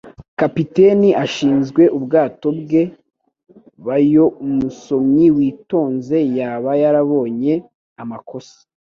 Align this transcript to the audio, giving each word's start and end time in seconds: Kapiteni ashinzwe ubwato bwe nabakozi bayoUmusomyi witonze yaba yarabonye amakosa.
Kapiteni 0.39 1.09
ashinzwe 1.23 1.83
ubwato 1.97 2.47
bwe 2.59 2.81
nabakozi 2.85 3.79
bayoUmusomyi 3.85 5.27
witonze 5.37 6.17
yaba 6.37 6.71
yarabonye 6.81 7.53
amakosa. 8.01 8.57